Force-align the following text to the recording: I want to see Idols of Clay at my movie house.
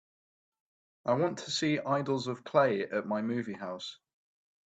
I 1.05 1.13
want 1.13 1.37
to 1.37 1.51
see 1.51 1.77
Idols 1.77 2.25
of 2.25 2.43
Clay 2.43 2.87
at 2.89 3.05
my 3.05 3.21
movie 3.21 3.53
house. 3.53 3.99